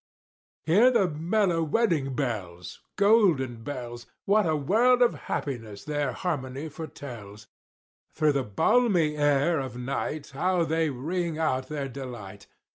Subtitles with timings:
[0.67, 0.73] II.
[0.73, 4.07] Hear the mellow wedding bells Golden bells!
[4.25, 7.45] What a world of happiness their harmony foretells!
[8.11, 12.47] Through the balmy air of night How they ring out their delight!